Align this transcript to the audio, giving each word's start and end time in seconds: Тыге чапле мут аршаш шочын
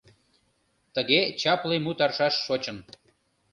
Тыге 0.95 1.19
чапле 1.41 1.77
мут 1.85 1.99
аршаш 2.05 2.35
шочын 2.45 2.77